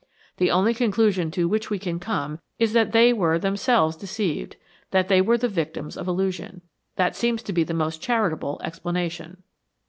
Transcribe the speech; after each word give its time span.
The 0.37 0.49
only 0.49 0.73
conclusion 0.73 1.29
to 1.29 1.47
which 1.47 1.69
we 1.69 1.77
can 1.77 1.99
come 1.99 2.39
is 2.57 2.73
that 2.73 2.91
they 2.91 3.13
were 3.13 3.37
themselves 3.37 3.95
deceived, 3.95 4.55
that 4.89 5.09
they 5.09 5.21
were 5.21 5.37
the 5.37 5.47
victims 5.47 5.95
of 5.95 6.07
illusion. 6.07 6.63
That 6.95 7.15
seems 7.15 7.43
to 7.43 7.53
be 7.53 7.63
the 7.63 7.75
most 7.75 8.01
charitable 8.01 8.59
explanation. 8.63 9.43